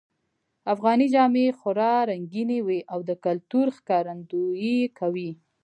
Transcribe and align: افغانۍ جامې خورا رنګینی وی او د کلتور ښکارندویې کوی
افغانۍ 0.73 1.07
جامې 1.13 1.45
خورا 1.59 1.93
رنګینی 2.11 2.59
وی 2.67 2.79
او 2.93 2.99
د 3.09 3.11
کلتور 3.25 3.67
ښکارندویې 3.77 4.77
کوی 4.99 5.29